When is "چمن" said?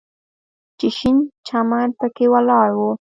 1.47-1.89